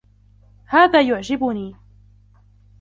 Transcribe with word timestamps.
هذا 0.65 1.01
يعجبني. 1.01 1.75